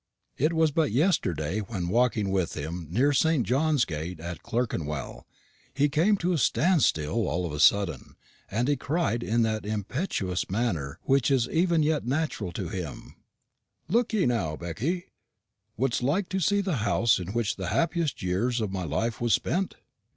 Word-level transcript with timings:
It 0.35 0.51
was 0.53 0.71
but 0.71 0.91
yesterday, 0.91 1.59
when 1.59 1.87
walking 1.87 2.31
with 2.31 2.55
him 2.57 2.87
near 2.89 3.13
St. 3.13 3.45
John's 3.45 3.85
Gate 3.85 4.19
at 4.19 4.41
Clerkenwell, 4.41 5.27
he 5.75 5.89
came 5.89 6.17
to 6.17 6.33
a 6.33 6.39
standstill 6.39 7.27
all 7.27 7.45
of 7.45 7.51
a 7.51 7.59
sudden, 7.59 8.15
and 8.49 8.67
he 8.67 8.75
cried 8.75 9.21
in 9.21 9.43
that 9.43 9.63
impetuous 9.63 10.49
manner 10.49 10.97
which 11.03 11.29
is 11.29 11.47
even 11.49 11.83
yet 11.83 12.03
natural 12.03 12.51
to 12.53 12.67
him, 12.67 13.15
'Look 13.89 14.11
ye 14.11 14.25
now, 14.25 14.55
Becky, 14.55 15.05
wouldst 15.77 16.01
like 16.01 16.29
to 16.29 16.39
see 16.39 16.61
the 16.61 16.77
house 16.77 17.19
in 17.19 17.33
which 17.33 17.55
the 17.55 17.67
happiest 17.67 18.23
years 18.23 18.59
of 18.59 18.71
my 18.71 18.85
life 18.85 19.21
was 19.21 19.35
spent?' 19.35 19.75